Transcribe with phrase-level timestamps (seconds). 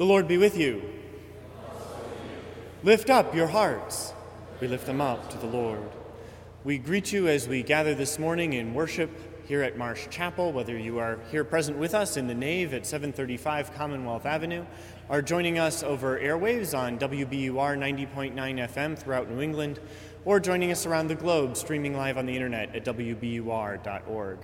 [0.00, 0.80] The Lord be with you.
[2.82, 4.14] Lift up your hearts.
[4.58, 5.90] We lift them up to the Lord.
[6.64, 9.10] We greet you as we gather this morning in worship
[9.46, 12.86] here at Marsh Chapel, whether you are here present with us in the nave at
[12.86, 14.64] 735 Commonwealth Avenue,
[15.10, 19.80] are joining us over airwaves on WBUR 90.9 FM throughout New England,
[20.24, 24.38] or joining us around the globe streaming live on the internet at WBUR.org.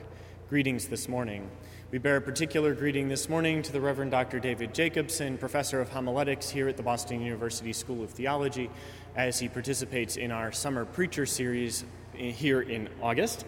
[0.51, 1.51] Greetings this morning.
[1.97, 4.39] We bear a particular greeting this morning to the Reverend Dr.
[4.39, 8.69] David Jacobsen, professor of homiletics here at the Boston University School of Theology,
[9.17, 13.47] as he participates in our summer preacher series here in August.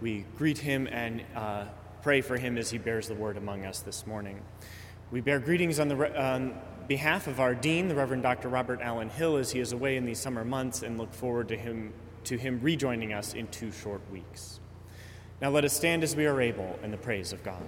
[0.00, 1.66] We greet him and uh,
[2.00, 4.40] pray for him as he bears the word among us this morning.
[5.10, 6.58] We bear greetings on, the, on
[6.88, 8.48] behalf of our dean, the Reverend Dr.
[8.48, 11.56] Robert Allen Hill, as he is away in these summer months, and look forward to
[11.58, 11.92] him,
[12.24, 14.59] to him rejoining us in two short weeks.
[15.40, 17.62] Now let us stand as we are able in the praise of God.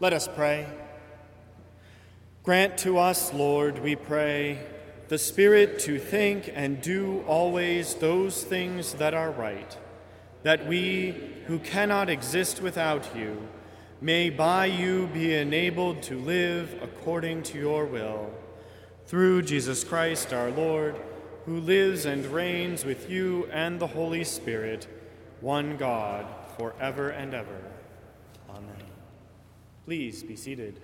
[0.00, 0.66] Let us pray.
[2.42, 4.58] Grant to us, Lord, we pray,
[5.08, 9.76] the Spirit to think and do always those things that are right,
[10.42, 13.46] that we, who cannot exist without you,
[14.00, 18.30] may by you be enabled to live according to your will.
[19.04, 20.98] Through Jesus Christ our Lord,
[21.44, 24.88] who lives and reigns with you and the Holy Spirit,
[25.42, 26.24] one God,
[26.56, 27.69] forever and ever.
[29.90, 30.78] Please be seated.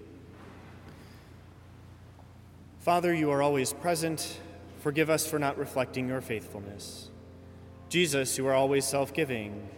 [2.81, 4.41] Father, you are always present.
[4.81, 7.09] Forgive us for not reflecting your faithfulness.
[7.89, 9.69] Jesus, you are always self giving.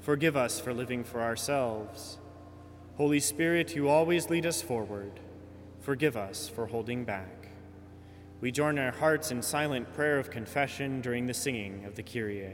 [0.00, 2.18] Forgive us for living for ourselves.
[2.96, 5.20] Holy Spirit, you always lead us forward.
[5.78, 7.50] Forgive us for holding back.
[8.40, 12.52] We join our hearts in silent prayer of confession during the singing of the Kyrie.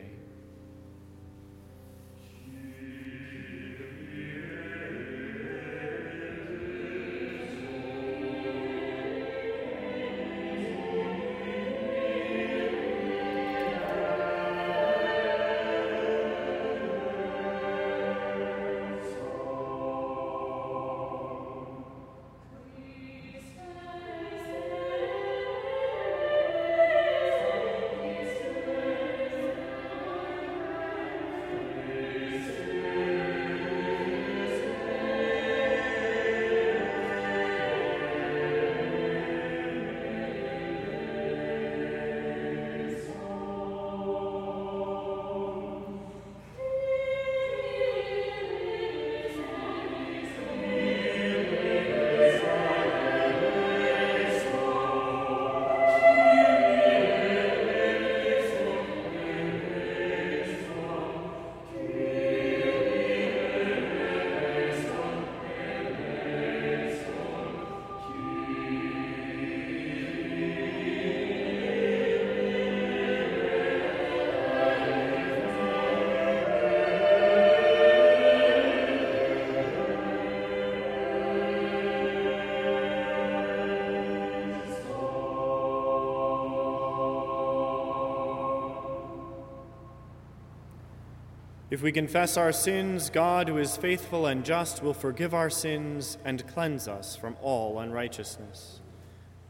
[91.78, 96.18] If we confess our sins, God, who is faithful and just, will forgive our sins
[96.24, 98.80] and cleanse us from all unrighteousness.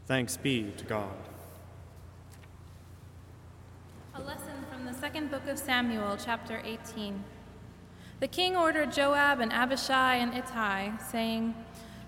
[0.05, 1.17] Thanks be to God.
[4.13, 7.23] A lesson from the second book of Samuel, chapter 18.
[8.19, 11.55] The king ordered Joab and Abishai and Ittai, saying,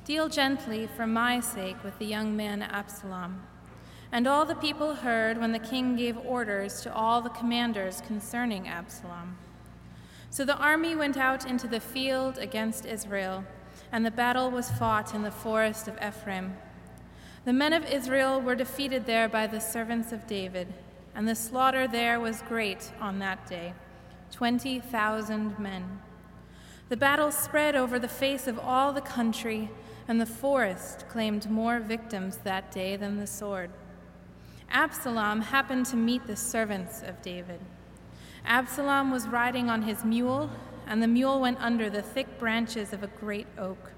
[0.05, 3.41] Deal gently for my sake with the young man Absalom.
[4.11, 8.67] And all the people heard when the king gave orders to all the commanders concerning
[8.67, 9.35] Absalom.
[10.31, 13.43] So the army went out into the field against Israel,
[13.91, 16.55] and the battle was fought in the forest of Ephraim.
[17.43, 20.73] The men of Israel were defeated there by the servants of David,
[21.13, 23.73] and the slaughter there was great on that day
[24.31, 25.99] 20,000 men.
[26.87, 29.69] The battle spread over the face of all the country,
[30.07, 33.69] and the forest claimed more victims that day than the sword.
[34.69, 37.59] Absalom happened to meet the servants of David.
[38.45, 40.49] Absalom was riding on his mule,
[40.87, 43.93] and the mule went under the thick branches of a great oak.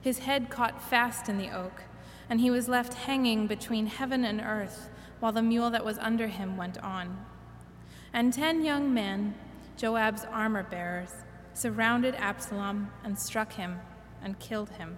[0.00, 1.82] His head caught fast in the oak,
[2.28, 6.28] and he was left hanging between heaven and earth, while the mule that was under
[6.28, 7.24] him went on.
[8.12, 9.34] And ten young men,
[9.76, 11.12] Joab's armor bearers,
[11.54, 13.80] surrounded Absalom and struck him
[14.22, 14.96] and killed him.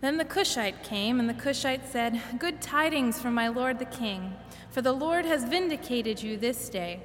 [0.00, 4.34] Then the Cushite came, and the Cushite said, Good tidings from my lord the king,
[4.70, 7.02] for the Lord has vindicated you this day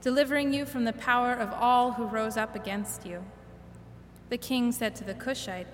[0.00, 3.24] delivering you from the power of all who rose up against you.
[4.28, 5.68] The king said to the Cushite,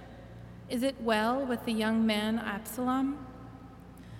[0.68, 3.26] Is it well with the young man Absalom?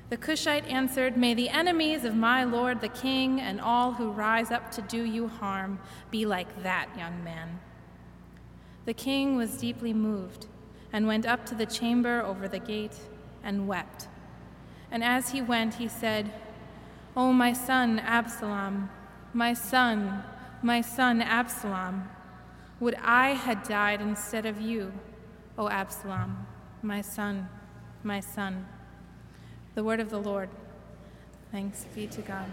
[0.09, 4.51] The Cushite answered, May the enemies of my lord the king and all who rise
[4.51, 5.79] up to do you harm
[6.11, 7.61] be like that young man.
[8.85, 10.47] The king was deeply moved
[10.93, 12.99] and went up to the chamber over the gate
[13.43, 14.09] and wept.
[14.91, 16.31] And as he went, he said,
[17.17, 18.91] O my son Absalom,
[19.33, 20.23] my son,
[20.63, 22.09] my son Absalom,
[22.81, 24.93] would I had died instead of you,
[25.57, 26.47] O Absalom,
[26.83, 27.49] my son,
[28.03, 28.67] my son.
[29.75, 30.51] The word of the Lord.
[31.51, 32.51] Thanks be to God.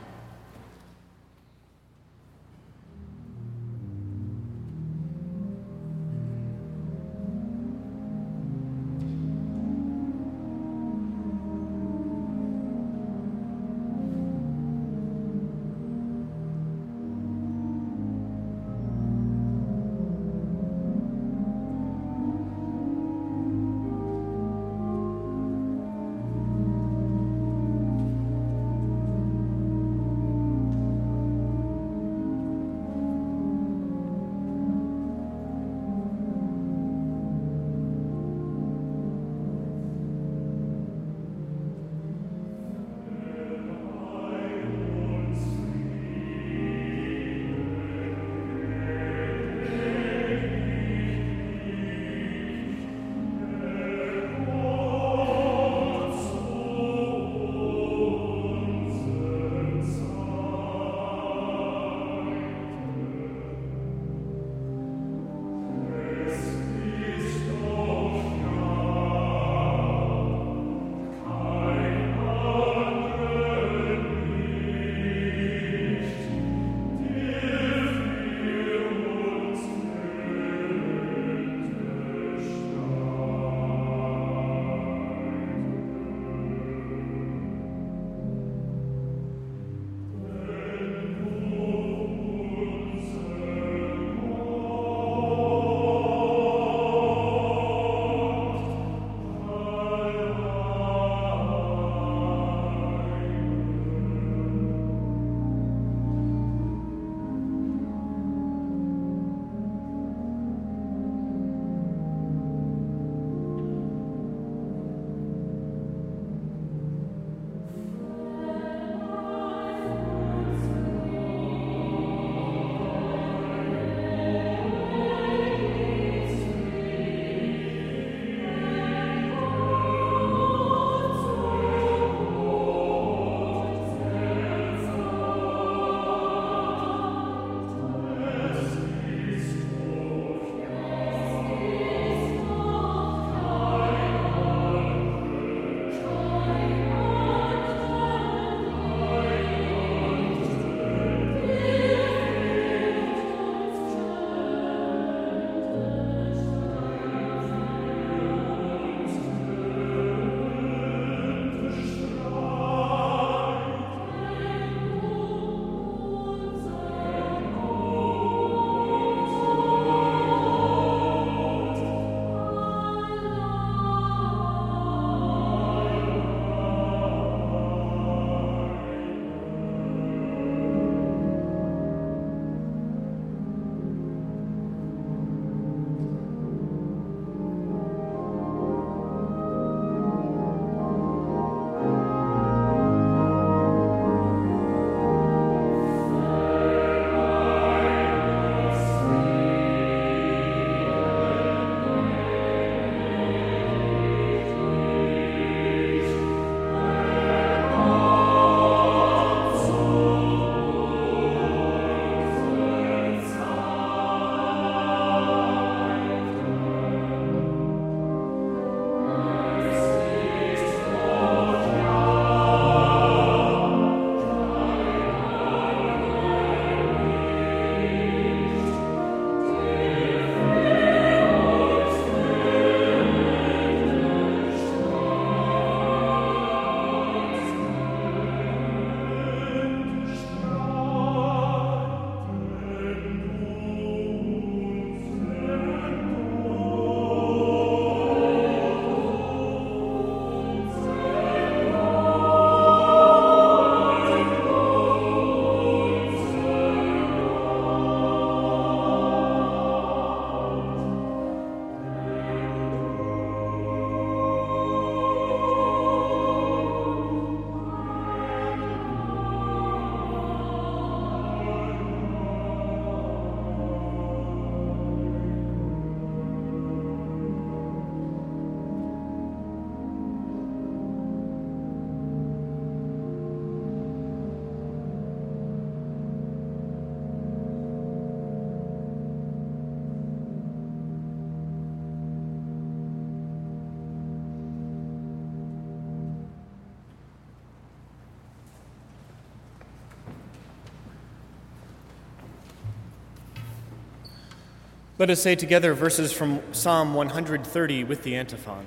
[304.99, 308.65] Let us say together verses from Psalm 130 with the antiphon.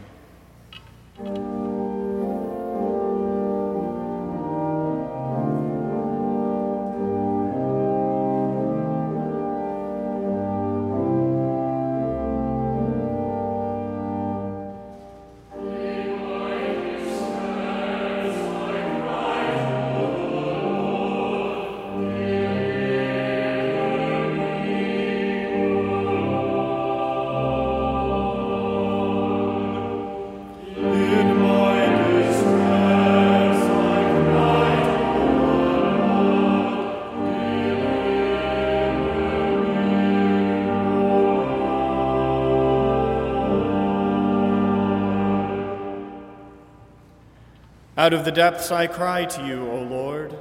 [48.02, 50.36] Out of the depths I cry to you, O Lord.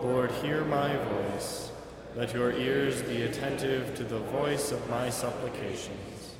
[0.00, 1.72] Lord, hear my voice.
[2.14, 6.36] Let your ears be attentive to the voice of my supplications.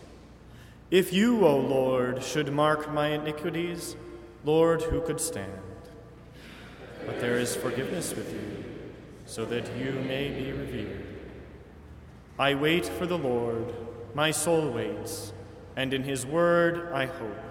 [0.93, 3.97] If you, O Lord, should mark my iniquities,
[4.45, 5.51] Lord, who could stand?
[7.05, 8.65] But there is forgiveness with you,
[9.27, 11.07] so that you may be revered.
[12.39, 13.75] I wait for the Lord,
[14.15, 15.33] my soul waits,
[15.75, 17.48] and in his word I hope.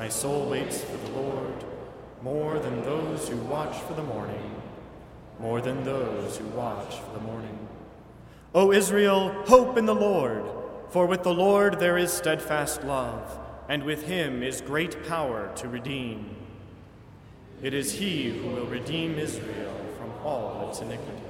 [0.00, 1.62] My soul waits for the Lord
[2.22, 4.54] more than those who watch for the morning,
[5.38, 7.68] more than those who watch for the morning.
[8.54, 10.42] O Israel, hope in the Lord,
[10.88, 15.68] for with the Lord there is steadfast love, and with him is great power to
[15.68, 16.34] redeem.
[17.62, 21.29] It is he who will redeem Israel from all its iniquities.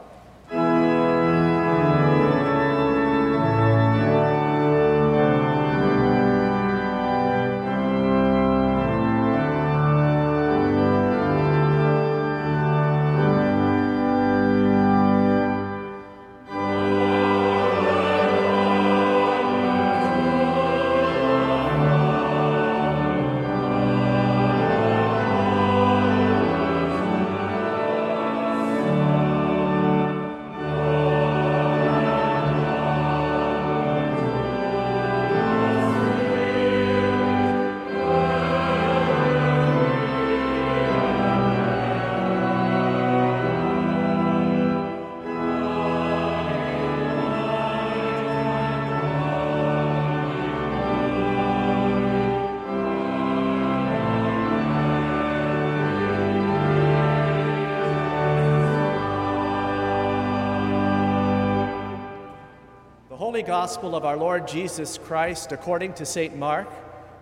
[63.41, 66.37] Holy Gospel of our Lord Jesus Christ according to St.
[66.37, 66.69] Mark,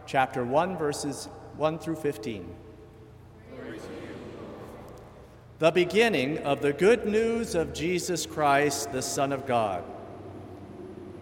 [0.06, 2.46] chapter 1, verses 1 through 15.
[5.60, 9.82] The beginning of the good news of Jesus Christ, the Son of God.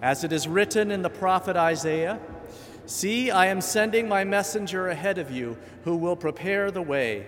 [0.01, 2.19] As it is written in the prophet Isaiah
[2.87, 7.27] See, I am sending my messenger ahead of you who will prepare the way,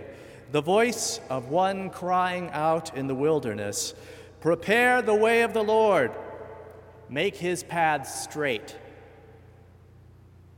[0.51, 3.93] the voice of one crying out in the wilderness
[4.41, 6.11] Prepare the way of the Lord
[7.09, 8.77] make his paths straight.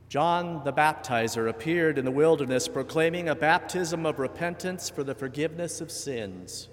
[0.10, 5.80] John the Baptizer appeared in the wilderness proclaiming a baptism of repentance for the forgiveness
[5.80, 6.68] of sins.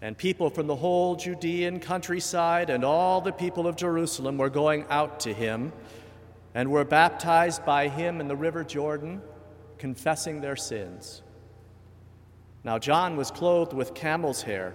[0.00, 4.86] And people from the whole Judean countryside and all the people of Jerusalem were going
[4.88, 5.72] out to him
[6.54, 9.20] and were baptized by him in the river Jordan,
[9.76, 11.22] confessing their sins.
[12.64, 14.74] Now, John was clothed with camel's hair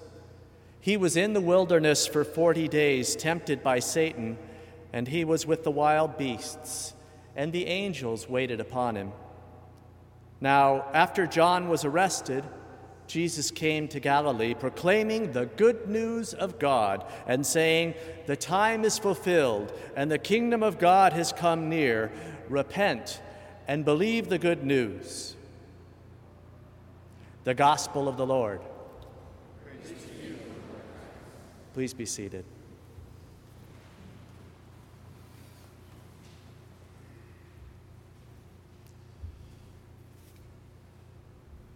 [0.81, 4.37] He was in the wilderness for 40 days, tempted by Satan,
[4.91, 6.95] and he was with the wild beasts,
[7.35, 9.11] and the angels waited upon him.
[10.41, 12.43] Now, after John was arrested,
[13.05, 17.93] Jesus came to Galilee proclaiming the good news of God and saying,
[18.25, 22.11] The time is fulfilled and the kingdom of God has come near.
[22.49, 23.21] Repent
[23.67, 25.35] and believe the good news.
[27.43, 28.61] The gospel of the Lord.
[31.73, 32.43] Please be seated.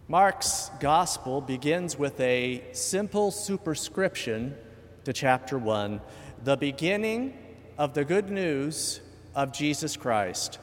[0.08, 4.56] Mark's gospel begins with a simple superscription
[5.04, 6.02] to chapter 1
[6.44, 7.36] the beginning
[7.78, 9.02] of the good news
[9.34, 10.60] of Jesus Christ.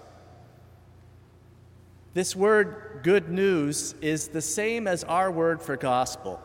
[2.14, 6.40] This word, good news, is the same as our word for gospel.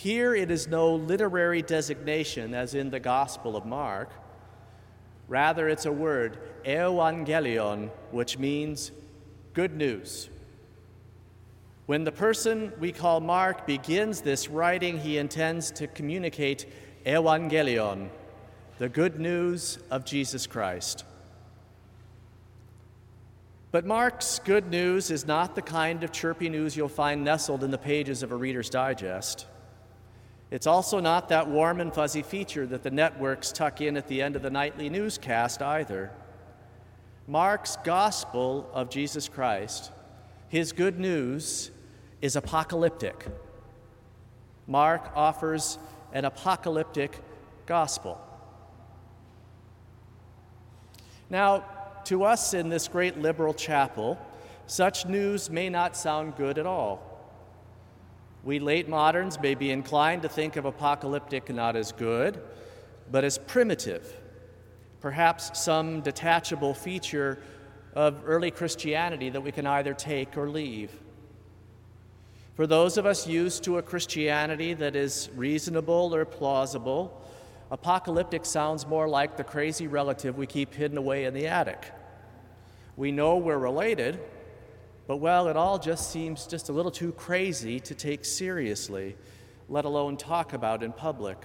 [0.00, 4.10] Here it is no literary designation, as in the Gospel of Mark.
[5.28, 8.92] Rather, it's a word, evangelion, which means
[9.52, 10.30] good news.
[11.84, 16.64] When the person we call Mark begins this writing, he intends to communicate
[17.04, 18.08] evangelion,
[18.78, 21.04] the good news of Jesus Christ.
[23.70, 27.70] But Mark's good news is not the kind of chirpy news you'll find nestled in
[27.70, 29.44] the pages of a Reader's Digest.
[30.50, 34.20] It's also not that warm and fuzzy feature that the networks tuck in at the
[34.20, 36.10] end of the nightly newscast either.
[37.28, 39.92] Mark's gospel of Jesus Christ,
[40.48, 41.70] his good news,
[42.20, 43.26] is apocalyptic.
[44.66, 45.78] Mark offers
[46.12, 47.16] an apocalyptic
[47.66, 48.20] gospel.
[51.28, 51.64] Now,
[52.06, 54.18] to us in this great liberal chapel,
[54.66, 57.09] such news may not sound good at all.
[58.42, 62.40] We late moderns may be inclined to think of apocalyptic not as good,
[63.10, 64.16] but as primitive,
[65.00, 67.42] perhaps some detachable feature
[67.94, 70.90] of early Christianity that we can either take or leave.
[72.54, 77.22] For those of us used to a Christianity that is reasonable or plausible,
[77.70, 81.92] apocalyptic sounds more like the crazy relative we keep hidden away in the attic.
[82.96, 84.20] We know we're related,
[85.10, 89.16] but well, it all just seems just a little too crazy to take seriously,
[89.68, 91.36] let alone talk about in public.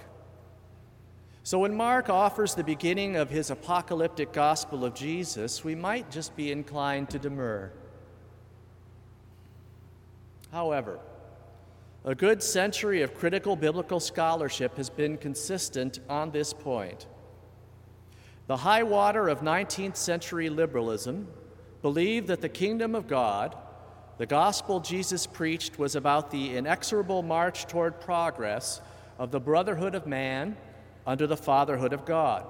[1.42, 6.36] So when Mark offers the beginning of his apocalyptic gospel of Jesus, we might just
[6.36, 7.72] be inclined to demur.
[10.52, 11.00] However,
[12.04, 17.08] a good century of critical biblical scholarship has been consistent on this point.
[18.46, 21.26] The high water of 19th century liberalism
[21.82, 23.56] believed that the kingdom of God,
[24.18, 28.80] the gospel Jesus preached, was about the inexorable march toward progress
[29.18, 30.56] of the brotherhood of man
[31.06, 32.46] under the fatherhood of God.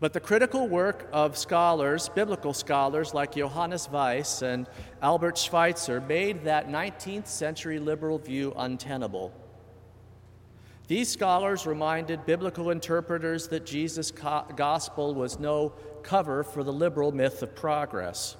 [0.00, 4.68] But the critical work of scholars, biblical scholars like Johannes Weiss and
[5.02, 9.32] Albert Schweitzer, made that 19th century liberal view untenable.
[10.86, 17.42] These scholars reminded biblical interpreters that Jesus' gospel was no cover for the liberal myth
[17.42, 18.36] of progress.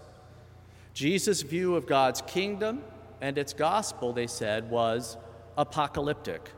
[0.95, 2.83] Jesus' view of God's kingdom
[3.21, 5.17] and its gospel, they said, was
[5.57, 6.51] apocalyptic,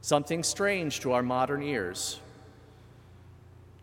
[0.00, 2.20] something strange to our modern ears.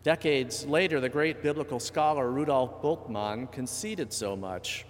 [0.02, 4.86] Decades later, the great biblical scholar Rudolf Bultmann conceded so much.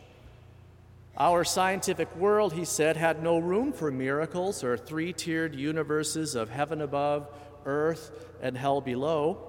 [1.16, 6.50] Our scientific world, he said, had no room for miracles or three tiered universes of
[6.50, 7.28] heaven above,
[7.64, 9.47] earth, and hell below.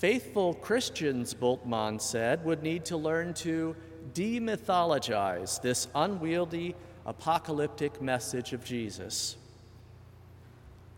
[0.00, 3.76] Faithful Christians, Bultmann said, would need to learn to
[4.14, 9.36] demythologize this unwieldy apocalyptic message of Jesus.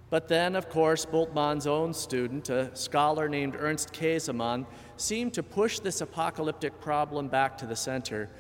[0.09, 5.81] But then, of course, Bultmann's own student, a scholar named Ernst Käsemann, seemed to push
[5.81, 8.31] this apocalyptic problem back to the center.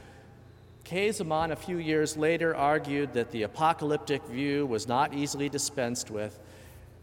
[0.84, 6.38] Käsemann, a few years later, argued that the apocalyptic view was not easily dispensed with.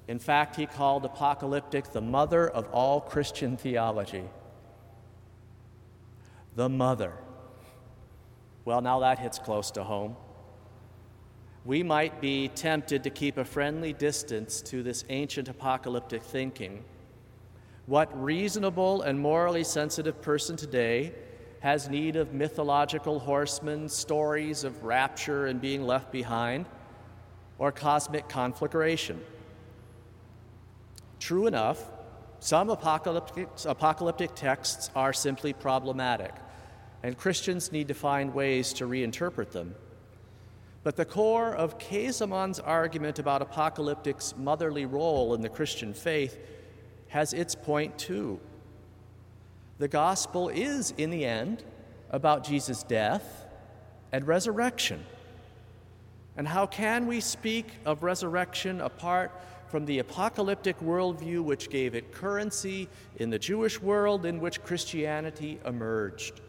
[0.10, 4.24] In fact, he called apocalyptic the mother of all Christian theology.
[6.56, 7.14] The mother.
[8.66, 10.18] Well, now that hits close to home
[11.66, 16.84] we might be tempted to keep a friendly distance to this ancient apocalyptic thinking.
[17.86, 21.14] What reasonable and morally sensitive person today
[21.60, 26.66] has need of mythological horsemen, stories of rapture and being left behind,
[27.58, 29.22] or cosmic conflagration?
[31.20, 31.84] True enough,
[32.40, 36.34] some apocalyptic, apocalyptic texts are simply problematic,
[37.04, 39.76] and Christians need to find ways to reinterpret them.
[40.84, 46.40] But the core of Käsemann's argument about apocalyptic's motherly role in the Christian faith
[47.10, 48.40] has its point too.
[49.78, 51.64] The gospel is, in the end,
[52.10, 53.46] about Jesus' death
[54.12, 55.06] and resurrection.
[56.38, 59.32] And how can we speak of resurrection apart
[59.70, 65.60] from the apocalyptic worldview which gave it currency in the Jewish world in which Christianity
[65.66, 66.42] emerged?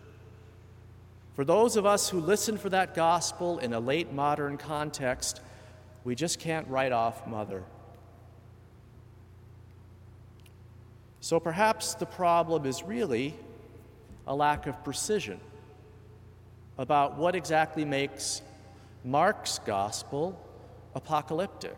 [1.34, 5.40] For those of us who listen for that gospel in a late modern context,
[6.04, 7.62] we just can't write off Mother.
[11.20, 13.34] So perhaps the problem is really
[14.26, 15.40] a lack of precision
[16.78, 18.40] about what exactly makes
[19.04, 20.38] Mark's gospel
[20.94, 21.76] apocalyptic.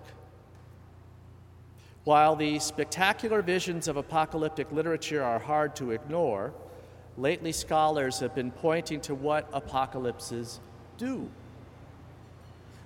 [2.04, 6.52] While the spectacular visions of apocalyptic literature are hard to ignore,
[7.16, 10.58] lately scholars have been pointing to what apocalypses
[10.98, 11.30] do.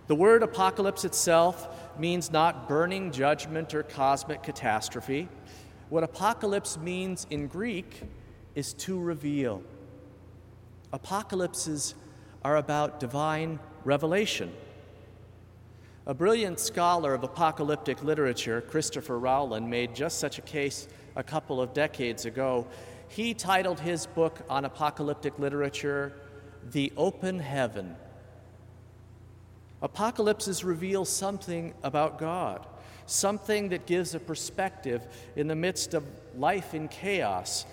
[0.07, 1.67] The word apocalypse itself
[1.99, 5.29] means not burning judgment or cosmic catastrophe.
[5.89, 8.03] What apocalypse means in Greek
[8.55, 9.63] is to reveal.
[10.93, 11.95] Apocalypses
[12.45, 14.53] are about divine revelation.
[16.07, 21.61] A brilliant scholar of apocalyptic literature, Christopher Rowland, made just such a case a couple
[21.61, 22.66] of decades ago.
[23.09, 26.12] He titled his book on apocalyptic literature,
[26.71, 27.97] The Open Heaven.
[29.83, 32.66] Apocalypses reveal something about God
[33.07, 36.05] something that gives a perspective in the midst of
[36.37, 37.64] life in chaos.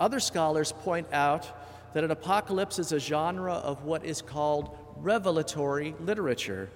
[0.00, 1.46] Other scholars point out
[1.94, 6.70] that an apocalypse is a genre of what is called revelatory literature.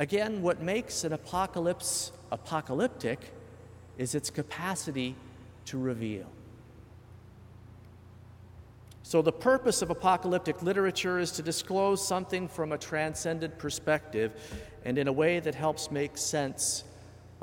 [0.00, 3.18] Again, what makes an apocalypse apocalyptic
[3.98, 5.14] is its capacity
[5.66, 6.24] to reveal.
[9.02, 14.32] So, the purpose of apocalyptic literature is to disclose something from a transcendent perspective
[14.86, 16.82] and in a way that helps make sense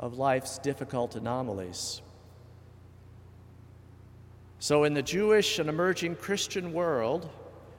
[0.00, 2.02] of life's difficult anomalies.
[4.58, 7.30] So, in the Jewish and emerging Christian world,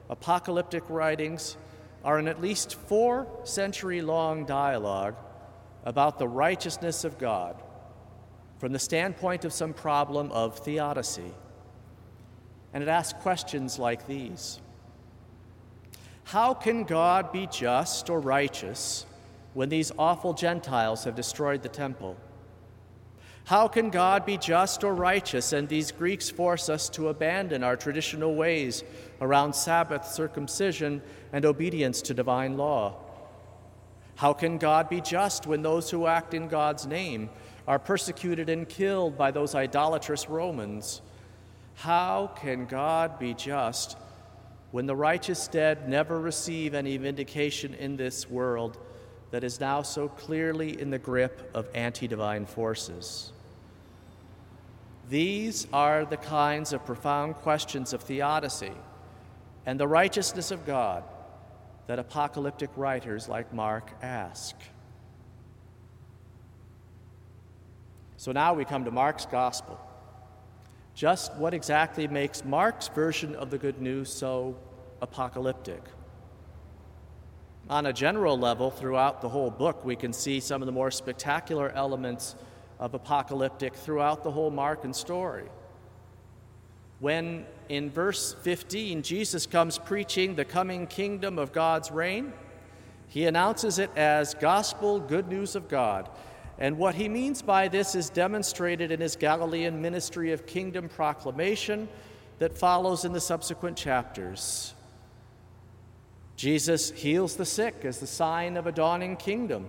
[0.08, 1.58] apocalyptic writings
[2.04, 5.16] are an at least four century long dialogue
[5.84, 7.60] about the righteousness of God
[8.58, 11.32] from the standpoint of some problem of theodicy.
[12.72, 14.60] And it asks questions like these
[16.24, 19.06] How can God be just or righteous
[19.54, 22.16] when these awful Gentiles have destroyed the temple?
[23.44, 27.74] How can God be just or righteous and these Greeks force us to abandon our
[27.74, 28.84] traditional ways
[29.20, 32.96] around Sabbath circumcision and obedience to divine law?
[34.16, 37.30] How can God be just when those who act in God's name
[37.66, 41.00] are persecuted and killed by those idolatrous Romans?
[41.74, 43.96] How can God be just
[44.70, 48.78] when the righteous dead never receive any vindication in this world?
[49.30, 53.32] that is now so clearly in the grip of anti divine forces.
[55.08, 58.72] These are the kinds of profound questions of theodicy
[59.66, 61.02] and the righteousness of God
[61.90, 64.54] that apocalyptic writers like Mark ask.
[68.16, 69.76] So now we come to Mark's gospel.
[70.94, 74.54] Just what exactly makes Mark's version of the good news so
[75.02, 75.82] apocalyptic?
[77.68, 80.92] On a general level, throughout the whole book, we can see some of the more
[80.92, 82.36] spectacular elements
[82.78, 85.48] of apocalyptic throughout the whole Markan story.
[87.00, 92.32] When in verse 15 Jesus comes preaching the coming kingdom of God's reign,
[93.06, 96.10] he announces it as gospel good news of God.
[96.58, 101.88] And what he means by this is demonstrated in his Galilean ministry of kingdom proclamation
[102.40, 104.74] that follows in the subsequent chapters.
[106.36, 109.68] Jesus heals the sick as the sign of a dawning kingdom.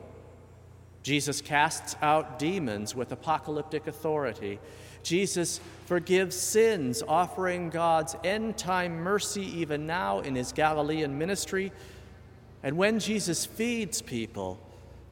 [1.03, 4.59] Jesus casts out demons with apocalyptic authority.
[5.03, 11.71] Jesus forgives sins, offering God's end time mercy even now in his Galilean ministry.
[12.63, 14.59] And when Jesus feeds people,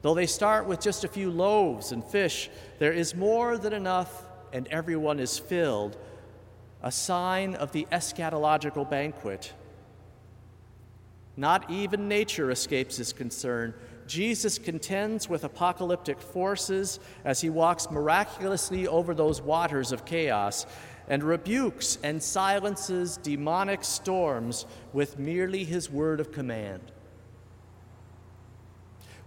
[0.02, 2.48] though they start with just a few loaves and fish,
[2.78, 5.96] there is more than enough and everyone is filled,
[6.82, 9.52] a sign of the eschatological banquet
[11.40, 13.72] not even nature escapes his concern.
[14.10, 20.66] Jesus contends with apocalyptic forces as he walks miraculously over those waters of chaos
[21.06, 26.82] and rebukes and silences demonic storms with merely his word of command.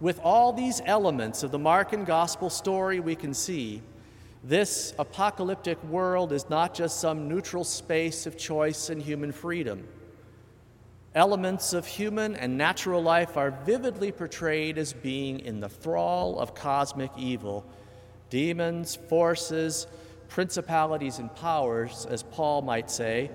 [0.02, 3.82] With all these elements of the Markan gospel story, we can see
[4.44, 9.88] this apocalyptic world is not just some neutral space of choice and human freedom.
[11.16, 16.56] Elements of human and natural life are vividly portrayed as being in the thrall of
[16.56, 17.64] cosmic evil.
[18.32, 19.86] Demons, forces,
[20.28, 23.30] principalities, and powers, as Paul might say.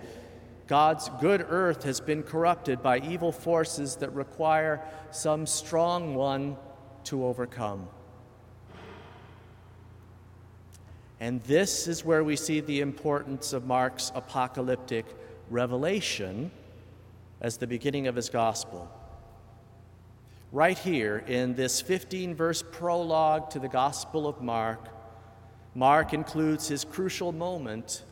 [0.66, 6.56] God's good earth has been corrupted by evil forces that require some strong one
[7.04, 7.86] to overcome.
[11.20, 15.06] And this is where we see the importance of Mark's apocalyptic
[15.48, 16.50] revelation
[17.41, 18.91] as the beginning of his gospel.
[20.51, 24.89] Right here in this 15 verse prologue to the Gospel of Mark,
[25.74, 28.03] Mark includes his crucial moment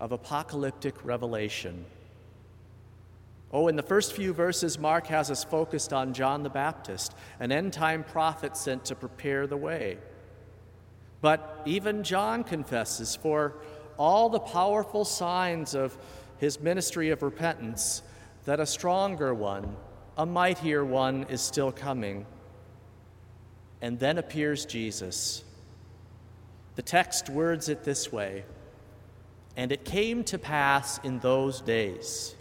[0.00, 1.86] of apocalyptic revelation.
[3.52, 7.52] Oh, in the first few verses, Mark has us focused on John the Baptist, an
[7.52, 9.98] end time prophet sent to prepare the way.
[11.20, 13.54] But even John confesses, for
[13.96, 15.96] all the powerful signs of
[16.38, 18.02] his ministry of repentance,
[18.44, 19.76] that a stronger one,
[20.16, 22.26] a mightier one, is still coming.
[23.80, 25.44] And then appears Jesus.
[26.76, 28.44] The text words it this way
[29.56, 32.34] And it came to pass in those days.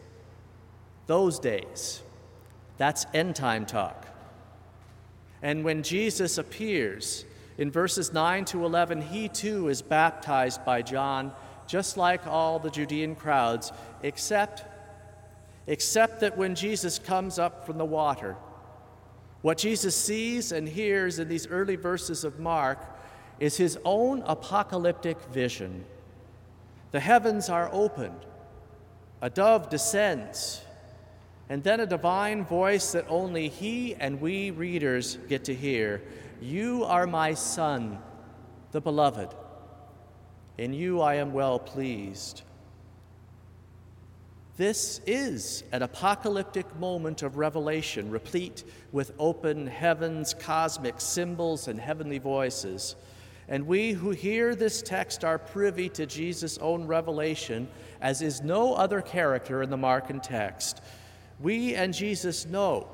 [1.07, 2.01] Those days.
[2.77, 4.07] That's end time talk.
[5.41, 7.25] And when Jesus appears,
[7.57, 11.33] in verses 9 to 11, he too is baptized by John,
[11.67, 14.72] just like all the Judean crowds, except
[15.67, 18.35] except that when Jesus comes up from the water,
[19.41, 22.79] what Jesus sees and hears in these early verses of Mark
[23.39, 25.83] is his own apocalyptic vision.
[26.91, 28.25] The heavens are opened,
[29.21, 30.61] a dove descends,
[31.49, 36.01] and then a divine voice that only he and we readers get to hear
[36.39, 37.99] You are my Son,
[38.71, 39.33] the Beloved.
[40.57, 42.43] In you I am well pleased.
[44.55, 52.19] This is an apocalyptic moment of revelation, replete with open heavens, cosmic symbols, and heavenly
[52.19, 52.95] voices.
[53.47, 57.67] And we who hear this text are privy to Jesus' own revelation,
[57.99, 60.81] as is no other character in the Markan text.
[61.39, 62.87] We and Jesus know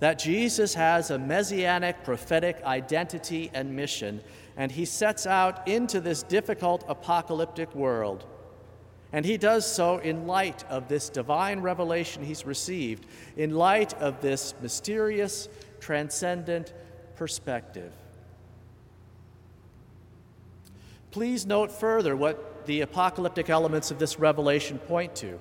[0.00, 4.20] that Jesus has a messianic prophetic identity and mission,
[4.58, 8.26] and he sets out into this difficult apocalyptic world.
[9.12, 13.06] And he does so in light of this divine revelation he's received,
[13.36, 15.48] in light of this mysterious,
[15.80, 16.72] transcendent
[17.14, 17.92] perspective.
[21.10, 25.38] Please note further what the apocalyptic elements of this revelation point to.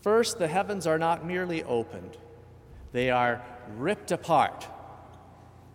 [0.00, 2.16] First, the heavens are not merely opened,
[2.92, 3.44] they are
[3.76, 4.66] ripped apart.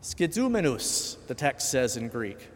[0.02, 2.48] Schizomenus, the text says in Greek.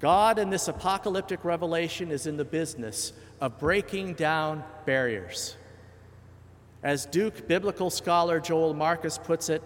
[0.00, 5.56] God in this apocalyptic revelation is in the business of breaking down barriers.
[6.82, 9.62] As Duke biblical scholar Joel Marcus puts it,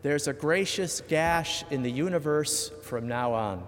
[0.00, 3.66] there's a gracious gash in the universe from now on.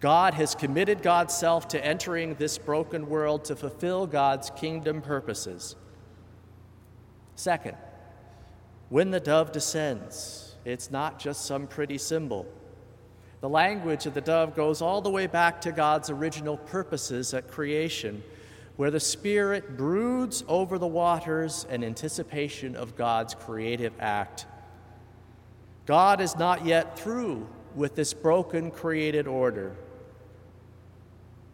[0.00, 5.76] God has committed God's self to entering this broken world to fulfill God's kingdom purposes.
[7.36, 7.76] Second,
[8.88, 12.46] when the dove descends, it's not just some pretty symbol.
[13.40, 17.48] The language of the dove goes all the way back to God's original purposes at
[17.48, 18.22] creation,
[18.76, 24.46] where the Spirit broods over the waters in anticipation of God's creative act.
[25.86, 29.74] God is not yet through with this broken created order.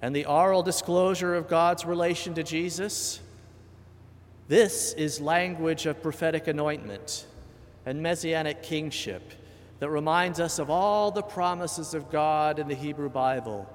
[0.03, 3.21] And the oral disclosure of God's relation to Jesus,
[4.49, 7.27] this is language of prophetic anointment
[7.87, 9.33] and messianic kingship
[9.79, 13.69] that reminds us of all the promises of God in the Hebrew Bible,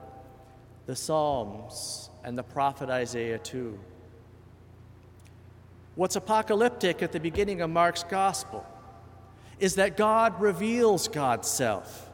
[0.86, 3.80] the Psalms, and the prophet Isaiah, too.
[5.96, 8.66] What's apocalyptic at the beginning of Mark's gospel
[9.60, 12.10] is that God reveals God's self,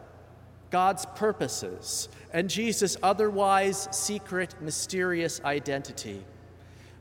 [0.70, 6.26] God's purposes, and Jesus' otherwise secret, mysterious identity.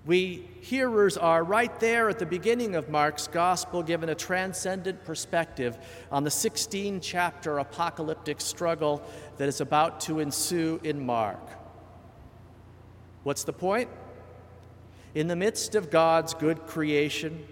[0.06, 5.76] We hearers are right there at the beginning of Mark's gospel, given a transcendent perspective
[6.12, 9.02] on the 16 chapter apocalyptic struggle
[9.38, 11.40] that is about to ensue in Mark.
[13.24, 13.90] What's the point?
[15.16, 17.44] In the midst of God's good creation,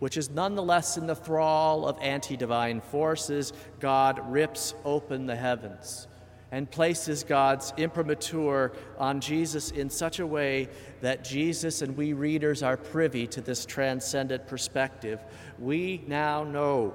[0.00, 6.08] which is nonetheless in the thrall of anti divine forces, God rips open the heavens
[6.52, 10.68] and places God's imprimatur on Jesus in such a way
[11.00, 15.24] that Jesus and we readers are privy to this transcendent perspective.
[15.58, 16.94] We now know,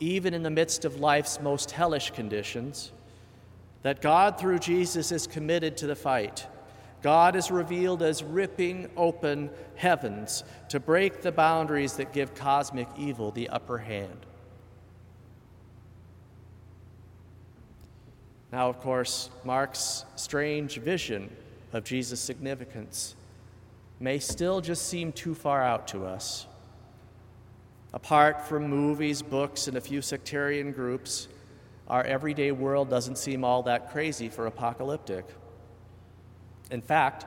[0.00, 2.90] even in the midst of life's most hellish conditions,
[3.82, 6.48] that God through Jesus is committed to the fight.
[7.00, 13.30] God is revealed as ripping open heavens to break the boundaries that give cosmic evil
[13.30, 14.26] the upper hand.
[18.52, 21.30] Now, of course, Mark's strange vision
[21.72, 23.14] of Jesus' significance
[24.00, 26.46] may still just seem too far out to us.
[27.92, 31.28] Apart from movies, books, and a few sectarian groups,
[31.88, 35.26] our everyday world doesn't seem all that crazy for apocalyptic.
[36.70, 37.26] In fact,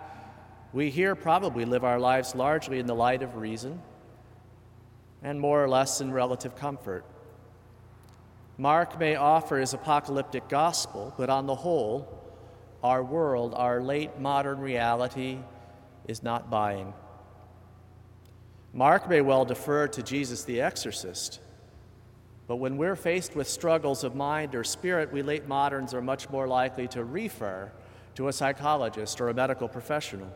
[0.74, 3.82] we here probably live our lives largely in the light of reason
[5.24, 7.04] and more or less in relative comfort.
[8.62, 12.08] Mark may offer his apocalyptic gospel, but on the whole,
[12.84, 15.40] our world, our late modern reality,
[16.08, 16.94] is not buying.
[18.72, 21.40] Mark may well defer to Jesus the exorcist,
[22.46, 26.30] but when we're faced with struggles of mind or spirit, we late moderns are much
[26.30, 27.72] more likely to refer
[28.14, 30.32] to a psychologist or a medical professional.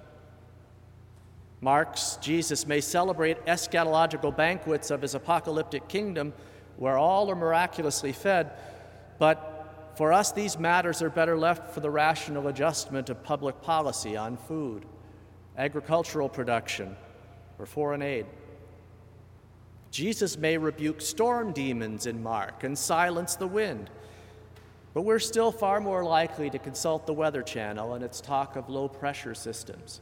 [1.62, 6.34] Mark's Jesus may celebrate eschatological banquets of his apocalyptic kingdom
[6.78, 8.52] where all are miraculously fed,
[9.20, 14.18] but for us, these matters are better left for the rational adjustment of public policy
[14.18, 14.86] on food,
[15.58, 16.98] agricultural production,
[17.58, 18.26] or foreign aid.
[19.92, 23.90] Jesus may rebuke storm demons in Mark and silence the wind,
[24.94, 28.70] but we're still far more likely to consult the Weather Channel and its talk of
[28.70, 30.02] low pressure systems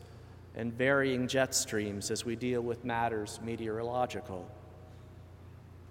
[0.55, 4.49] and varying jet streams as we deal with matters meteorological.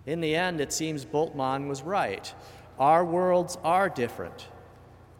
[0.06, 2.32] In the end, it seems Bultmann was right.
[2.78, 4.48] Our worlds are different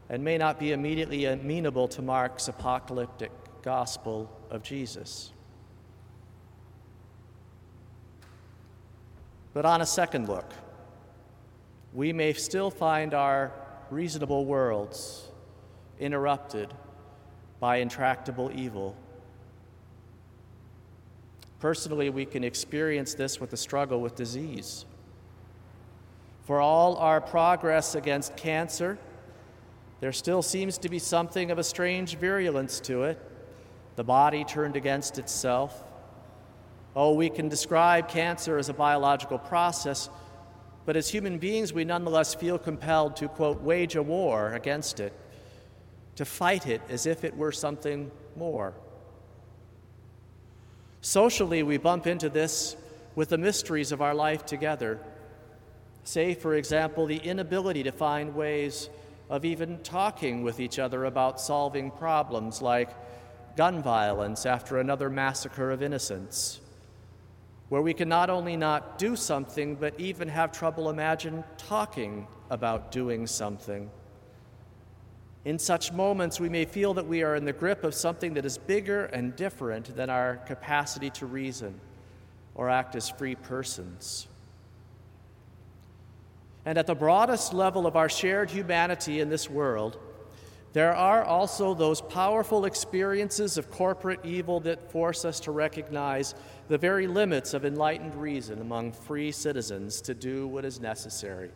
[0.09, 3.30] and may not be immediately amenable to Mark's apocalyptic
[3.62, 5.33] gospel of Jesus.
[9.55, 10.53] But on a second look,
[11.93, 13.53] we may still find our
[13.91, 15.28] reasonable worlds
[16.01, 16.72] interrupted
[17.61, 18.97] by intractable evil.
[21.62, 24.84] Personally, we can experience this with the struggle with disease.
[26.42, 28.98] For all our progress against cancer,
[30.00, 33.16] there still seems to be something of a strange virulence to it,
[33.94, 35.84] the body turned against itself.
[36.96, 40.10] Oh, we can describe cancer as a biological process,
[40.84, 45.12] but as human beings, we nonetheless feel compelled to, quote, wage a war against it,
[46.16, 48.74] to fight it as if it were something more.
[51.03, 52.76] Socially, we bump into this
[53.16, 55.00] with the mysteries of our life together.
[56.05, 58.88] Say, for example, the inability to find ways
[59.28, 62.90] of even talking with each other about solving problems like
[63.57, 66.61] gun violence after another massacre of innocents
[67.68, 72.92] where we can not only not do something, but even have trouble imagine talking about
[72.92, 73.90] doing something.
[75.45, 78.45] In such moments, we may feel that we are in the grip of something that
[78.45, 81.80] is bigger and different than our capacity to reason
[82.55, 84.28] or act as free persons.
[86.64, 89.99] And at the broadest level of our shared humanity in this world,
[90.72, 96.34] there are also those powerful experiences of corporate evil that force us to recognize
[96.68, 101.51] the very limits of enlightened reason among free citizens to do what is necessary.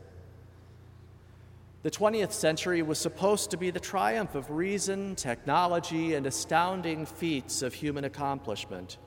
[1.86, 7.62] The 20th century was supposed to be the triumph of reason, technology, and astounding feats
[7.62, 8.98] of human accomplishment.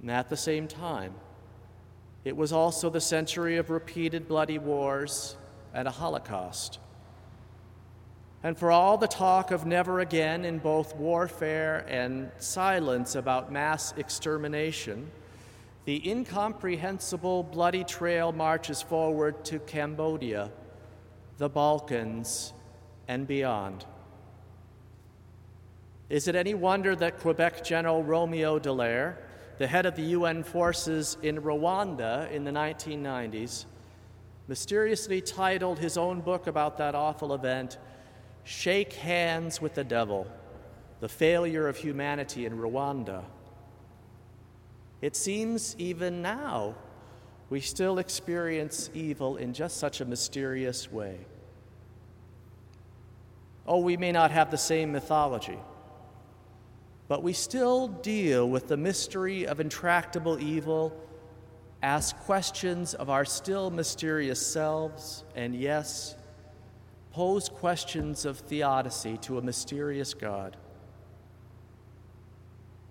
[0.00, 1.12] And at the same time,
[2.24, 5.36] it was also the century of repeated bloody wars
[5.74, 6.78] and a Holocaust.
[8.42, 13.92] And for all the talk of never again in both warfare and silence about mass
[13.98, 15.10] extermination,
[15.84, 20.50] the incomprehensible bloody trail marches forward to Cambodia,
[21.38, 22.52] the Balkans,
[23.08, 23.84] and beyond.
[26.08, 29.16] Is it any wonder that Quebec General Romeo Dallaire,
[29.58, 33.64] the head of the UN forces in Rwanda in the 1990s,
[34.48, 37.78] mysteriously titled his own book about that awful event,
[38.44, 40.26] shake hands with the devil,
[41.00, 43.24] the failure of humanity in Rwanda.
[45.02, 46.76] It seems even now
[47.48, 51.18] we still experience evil in just such a mysterious way.
[53.66, 55.58] Oh, we may not have the same mythology,
[57.08, 60.92] but we still deal with the mystery of intractable evil,
[61.82, 66.16] ask questions of our still mysterious selves, and yes,
[67.12, 70.56] pose questions of theodicy to a mysterious God.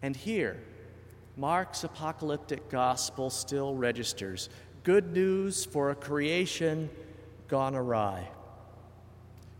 [0.01, 0.60] And here,
[1.38, 4.50] Mark's apocalyptic gospel still registers
[4.84, 6.90] good news for a creation
[7.48, 8.30] gone awry.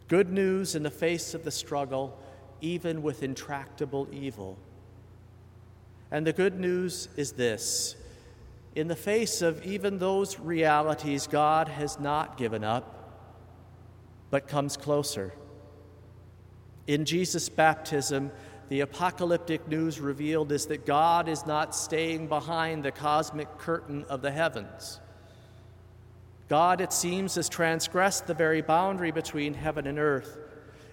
[0.08, 2.18] Good news in the face of the struggle,
[2.62, 4.58] even with intractable evil.
[6.12, 7.96] And the good news is this
[8.76, 13.40] in the face of even those realities, God has not given up,
[14.30, 15.34] but comes closer.
[16.86, 18.32] In Jesus' baptism,
[18.70, 24.22] the apocalyptic news revealed is that God is not staying behind the cosmic curtain of
[24.22, 25.00] the heavens.
[26.48, 30.38] God, it seems, has transgressed the very boundary between heaven and earth.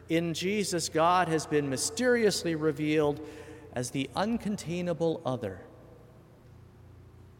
[0.08, 3.26] In Jesus, God has been mysteriously revealed
[3.74, 5.60] as the uncontainable other.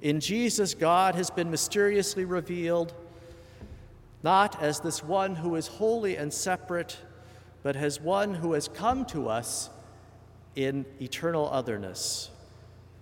[0.01, 2.95] In Jesus, God has been mysteriously revealed
[4.22, 6.97] not as this one who is holy and separate,
[7.62, 9.70] but as one who has come to us
[10.57, 12.30] in eternal otherness.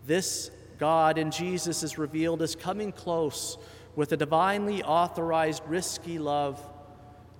[0.07, 3.59] This God in Jesus is revealed as coming close
[3.97, 6.63] with a divinely authorized, risky love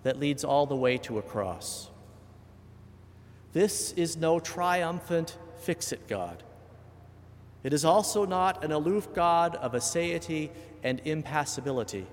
[0.03, 1.89] that leads all the way to a cross.
[3.53, 6.43] This is no triumphant fix it God.
[7.63, 10.51] It is also not an aloof God of aseity
[10.83, 12.07] and impassibility.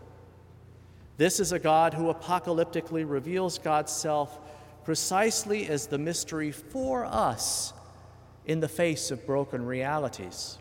[1.17, 4.39] This is a God who apocalyptically reveals God's self
[4.83, 7.73] precisely as the mystery for us
[8.47, 10.57] in the face of broken realities.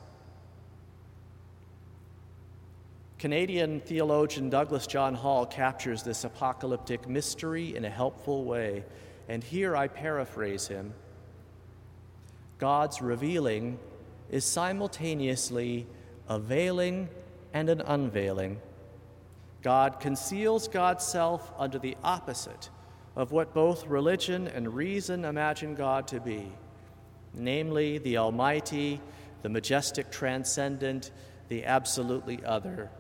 [3.18, 8.84] Canadian theologian Douglas John Hall captures this apocalyptic mystery in a helpful way,
[9.28, 10.92] and here I paraphrase him
[12.58, 13.78] God's revealing
[14.30, 15.86] is simultaneously
[16.28, 17.08] a veiling
[17.52, 18.60] and an unveiling.
[19.62, 22.70] God conceals God's self under the opposite
[23.14, 26.52] of what both religion and reason imagine God to be,
[27.36, 29.00] namely the Almighty,
[29.42, 31.10] the majestic transcendent,
[31.48, 32.90] the absolutely other.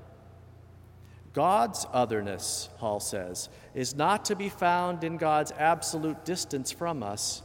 [1.32, 7.42] God's otherness, Hall says, is not to be found in God's absolute distance from us,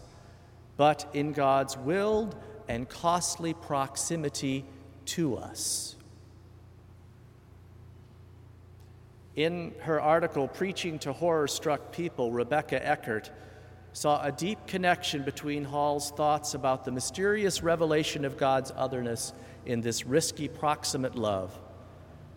[0.77, 2.35] but in God's willed
[2.69, 4.63] and costly proximity
[5.07, 5.97] to us.
[9.35, 13.29] In her article, Preaching to Horror Struck People, Rebecca Eckert
[13.93, 19.33] saw a deep connection between Hall's thoughts about the mysterious revelation of God's otherness
[19.65, 21.57] in this risky proximate love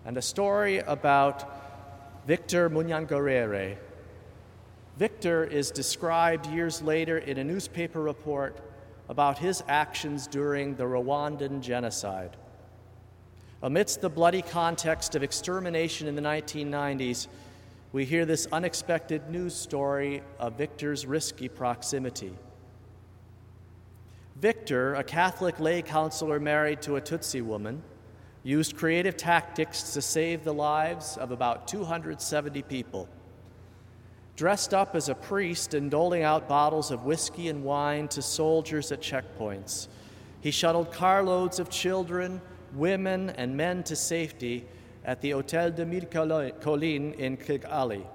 [0.04, 3.76] and a story about Victor Munyangorere.
[4.96, 8.58] Victor is described years later in a newspaper report
[9.08, 12.36] about his actions during the Rwandan genocide.
[13.62, 17.28] Amidst the bloody context of extermination in the 1990s,
[17.94, 22.32] we hear this unexpected news story of Victor's risky proximity.
[24.34, 27.80] Victor, a Catholic lay counselor married to a Tutsi woman,
[28.42, 33.08] used creative tactics to save the lives of about 270 people.
[34.34, 38.90] Dressed up as a priest and doling out bottles of whiskey and wine to soldiers
[38.90, 39.86] at checkpoints,
[40.40, 42.40] he shuttled carloads of children,
[42.74, 44.66] women, and men to safety
[45.04, 48.06] at the Hotel des Mille Collines in Kigali.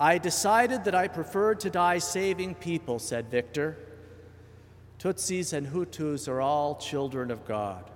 [0.00, 3.76] I decided that I preferred to die saving people, said Victor.
[4.98, 7.90] Tutsis and Hutus are all children of God.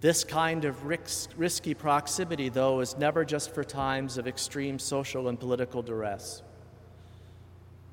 [0.00, 5.40] This kind of risky proximity, though, is never just for times of extreme social and
[5.40, 6.42] political duress.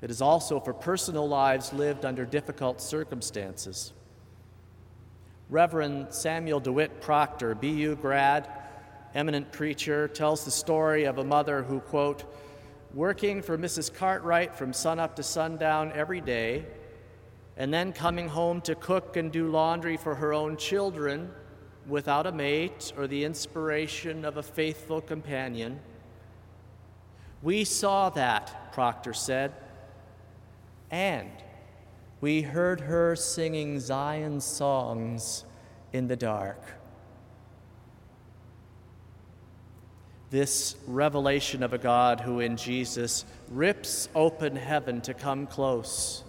[0.02, 3.94] It is also for personal lives lived under difficult circumstances.
[5.54, 8.50] Reverend Samuel DeWitt Proctor, BU grad,
[9.14, 12.24] eminent preacher, tells the story of a mother who, quote,
[12.92, 13.94] working for Mrs.
[13.94, 16.66] Cartwright from sunup to sundown every day,
[17.56, 21.30] and then coming home to cook and do laundry for her own children
[21.88, 25.80] without a mate or the inspiration of a faithful companion.
[27.44, 29.54] We saw that, Proctor said,
[30.90, 31.30] and
[32.24, 35.44] we heard her singing Zion's songs
[35.92, 36.58] in the dark.
[40.30, 46.24] This revelation of a God who in Jesus rips open heaven to come close,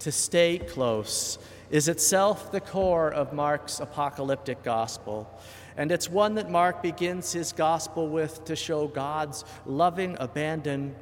[0.00, 1.38] to stay close,
[1.70, 5.30] is itself the core of Mark's apocalyptic gospel.
[5.76, 10.96] And it's one that Mark begins his gospel with to show God's loving abandon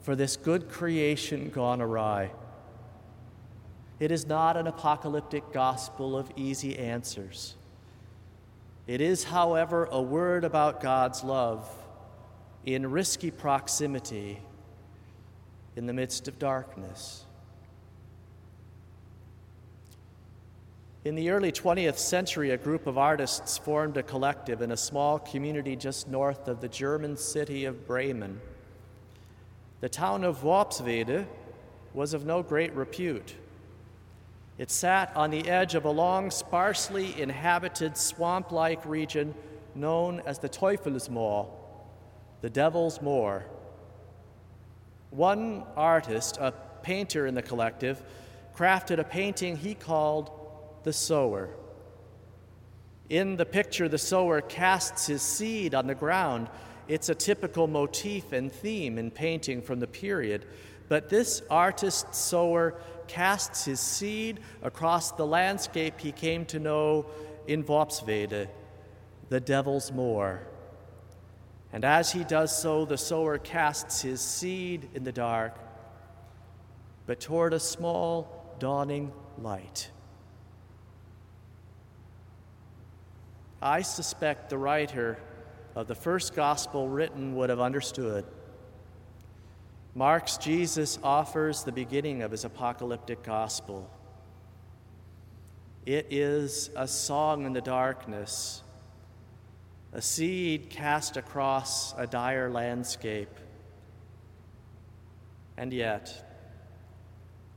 [0.00, 2.30] for this good creation gone awry.
[4.00, 7.54] It is not an apocalyptic gospel of easy answers.
[8.86, 11.68] It is, however, a word about God's love
[12.66, 14.40] in risky proximity
[15.76, 17.24] in the midst of darkness.
[21.04, 25.18] In the early 20th century, a group of artists formed a collective in a small
[25.18, 28.40] community just north of the German city of Bremen.
[29.80, 31.26] The town of Worpswede
[31.92, 33.34] was of no great repute.
[34.56, 39.34] It sat on the edge of a long, sparsely inhabited swamp like region
[39.74, 41.48] known as the Teufelsmoor,
[42.40, 43.46] the Devil's Moor.
[45.10, 46.52] One artist, a
[46.82, 48.02] painter in the collective,
[48.56, 50.30] crafted a painting he called
[50.84, 51.50] The Sower.
[53.08, 56.48] In the picture, the sower casts his seed on the ground.
[56.88, 60.46] It's a typical motif and theme in painting from the period.
[60.88, 62.74] But this artist sower
[63.06, 67.06] casts his seed across the landscape he came to know
[67.46, 68.48] in Worpswede,
[69.28, 70.46] the Devil's Moor.
[71.72, 75.58] And as he does so, the sower casts his seed in the dark,
[77.06, 79.90] but toward a small dawning light.
[83.60, 85.18] I suspect the writer
[85.74, 88.24] of the first gospel written would have understood.
[89.94, 93.88] Mark's Jesus offers the beginning of his apocalyptic gospel.
[95.86, 98.62] It is a song in the darkness,
[99.92, 103.28] a seed cast across a dire landscape.
[105.56, 106.28] And yet,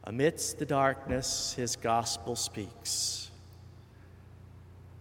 [0.04, 3.32] amidst the darkness, his gospel speaks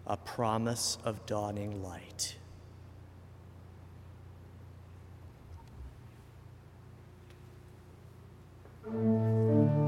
[0.07, 2.36] a promise of dawning light.
[8.89, 9.86] うん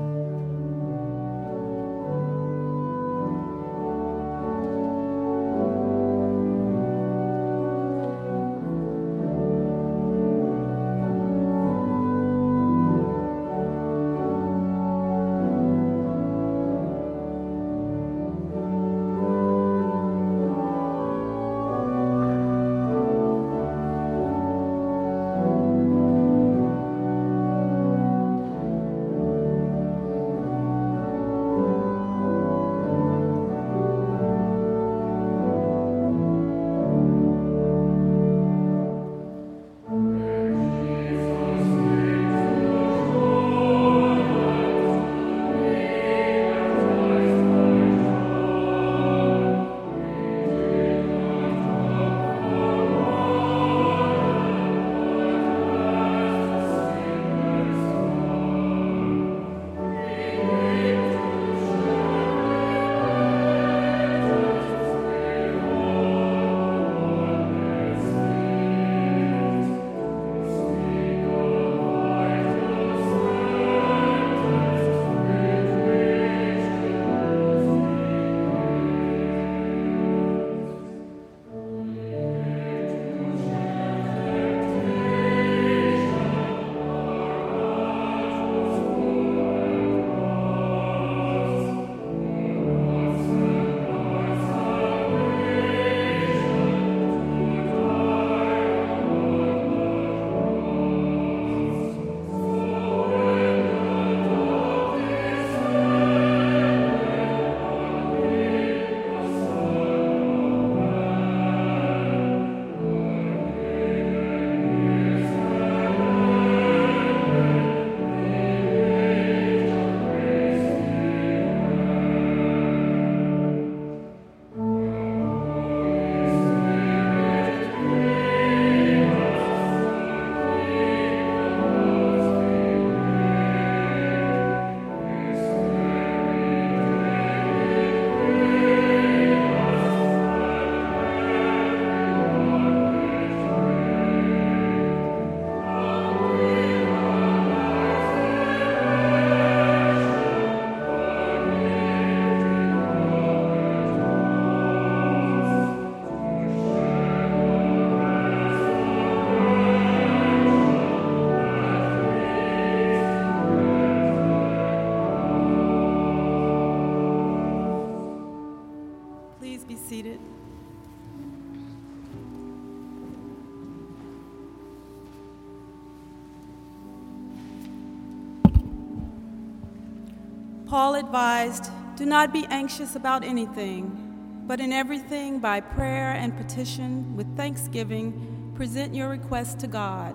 [180.99, 187.37] advised do not be anxious about anything, but in everything by prayer and petition with
[187.37, 190.15] thanksgiving present your requests to God.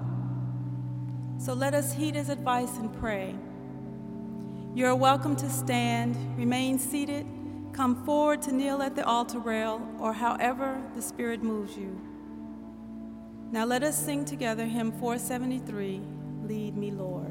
[1.38, 3.36] So let us heed his advice and pray.
[4.76, 7.26] You are welcome to stand, remain seated,
[7.72, 12.00] come forward to kneel at the altar rail, or however the Spirit moves you.
[13.52, 16.02] Now let us sing together hymn 473
[16.44, 17.23] Lead Me, Lord.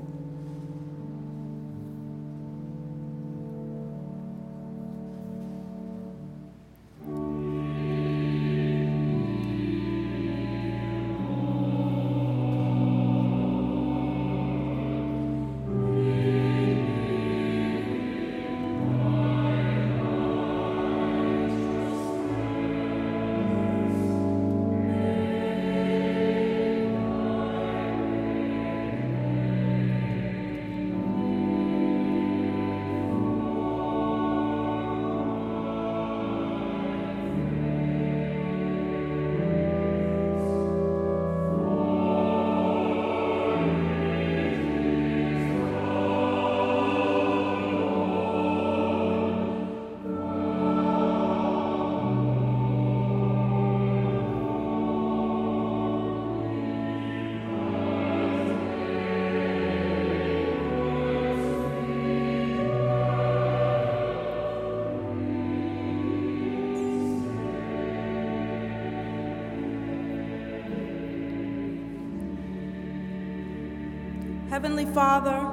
[74.53, 75.49] Heavenly Father,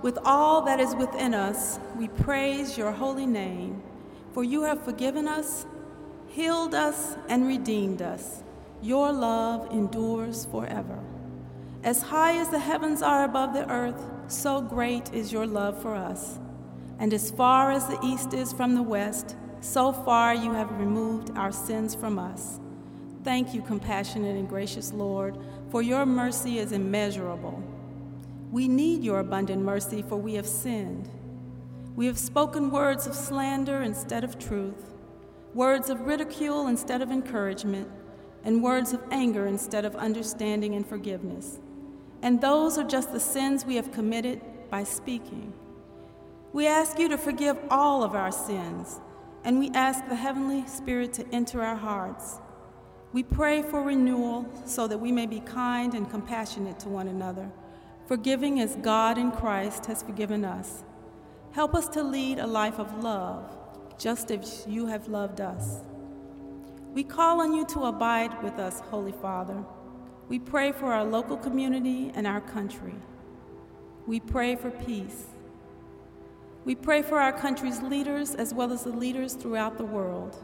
[0.00, 3.82] with all that is within us, we praise your holy name,
[4.32, 5.66] for you have forgiven us,
[6.28, 8.44] healed us, and redeemed us.
[8.80, 11.00] Your love endures forever.
[11.82, 15.96] As high as the heavens are above the earth, so great is your love for
[15.96, 16.38] us.
[17.00, 21.36] And as far as the east is from the west, so far you have removed
[21.36, 22.60] our sins from us.
[23.24, 25.36] Thank you, compassionate and gracious Lord,
[25.72, 27.60] for your mercy is immeasurable.
[28.50, 31.10] We need your abundant mercy, for we have sinned.
[31.94, 34.94] We have spoken words of slander instead of truth,
[35.52, 37.88] words of ridicule instead of encouragement,
[38.44, 41.58] and words of anger instead of understanding and forgiveness.
[42.22, 44.40] And those are just the sins we have committed
[44.70, 45.52] by speaking.
[46.52, 49.00] We ask you to forgive all of our sins,
[49.44, 52.40] and we ask the Heavenly Spirit to enter our hearts.
[53.12, 57.50] We pray for renewal so that we may be kind and compassionate to one another,
[58.08, 60.82] forgiving as God in Christ has forgiven us.
[61.52, 63.54] Help us to lead a life of love,
[63.98, 65.82] just as you have loved us.
[66.94, 69.62] We call on you to abide with us, Holy Father.
[70.30, 72.94] We pray for our local community and our country.
[74.06, 75.26] We pray for peace.
[76.64, 80.42] We pray for our country's leaders as well as the leaders throughout the world.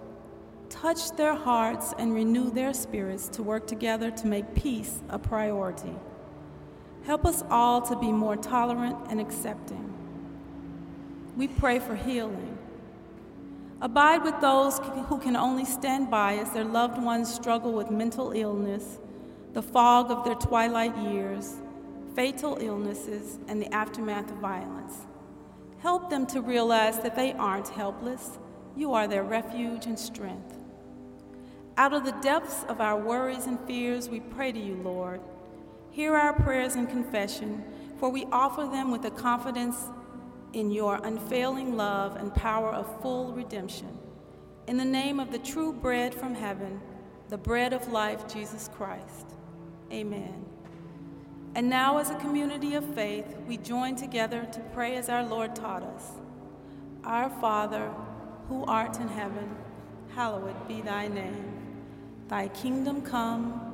[0.69, 5.95] Touch their hearts and renew their spirits to work together to make peace a priority.
[7.07, 9.93] Help us all to be more tolerant and accepting.
[11.37, 12.57] We pray for healing.
[13.81, 14.79] Abide with those
[15.09, 18.99] who can only stand by as their loved ones struggle with mental illness,
[19.53, 21.57] the fog of their twilight years,
[22.15, 24.95] fatal illnesses, and the aftermath of violence.
[25.81, 28.39] Help them to realize that they aren't helpless.
[28.75, 30.57] You are their refuge and strength.
[31.77, 35.21] Out of the depths of our worries and fears, we pray to you, Lord.
[35.95, 37.63] Hear our prayers and confession,
[37.99, 39.77] for we offer them with a confidence
[40.53, 43.97] in your unfailing love and power of full redemption.
[44.67, 46.81] In the name of the true bread from heaven,
[47.29, 49.37] the bread of life, Jesus Christ.
[49.93, 50.45] Amen.
[51.55, 55.55] And now, as a community of faith, we join together to pray as our Lord
[55.55, 56.11] taught us
[57.05, 57.93] Our Father,
[58.49, 59.49] who art in heaven,
[60.17, 61.53] hallowed be thy name.
[62.27, 63.74] Thy kingdom come,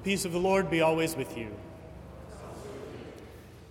[0.00, 1.54] The peace of the Lord be always with you.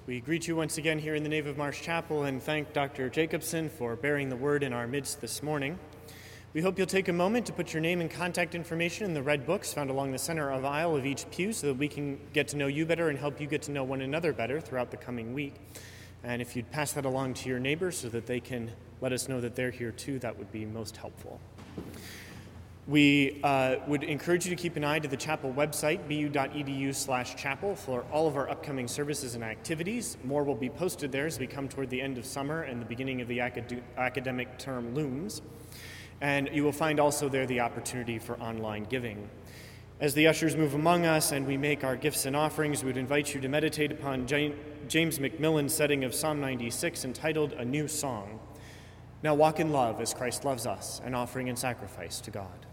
[0.05, 3.09] We greet you once again here in the nave of Marsh Chapel and thank Dr.
[3.09, 5.80] Jacobsen for bearing the word in our midst this morning.
[6.53, 9.23] We hope you'll take a moment to put your name and contact information in the
[9.23, 12.19] red books found along the center of aisle of each pew so that we can
[12.32, 14.91] get to know you better and help you get to know one another better throughout
[14.91, 15.55] the coming week.
[16.23, 18.69] And if you'd pass that along to your neighbors so that they can
[19.01, 21.41] let us know that they're here too, that would be most helpful.
[22.89, 27.35] We uh, would encourage you to keep an eye to the chapel website, bu.edu slash
[27.35, 30.17] chapel, for all of our upcoming services and activities.
[30.23, 32.87] More will be posted there as we come toward the end of summer and the
[32.87, 35.43] beginning of the acad- academic term looms.
[36.19, 39.29] And you will find also there the opportunity for online giving.
[39.99, 42.97] As the ushers move among us and we make our gifts and offerings, we would
[42.97, 48.39] invite you to meditate upon James MacMillan's setting of Psalm 96 entitled A New Song.
[49.21, 52.65] Now walk in love as Christ loves us, an offering and sacrifice to God.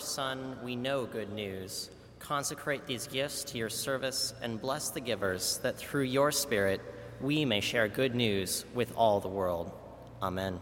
[0.00, 1.90] Son we know good news.
[2.18, 6.80] Consecrate these gifts to your service and bless the givers, that through your Spirit
[7.20, 9.70] we may share good news with all the world.
[10.22, 10.60] Amen.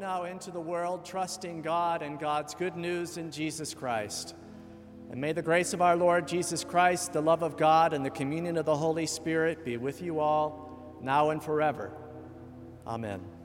[0.00, 4.34] Now into the world trusting God and God's good news in Jesus Christ.
[5.10, 8.10] And may the grace of our Lord Jesus Christ, the love of God, and the
[8.10, 11.92] communion of the Holy Spirit be with you all, now and forever.
[12.86, 13.39] Amen.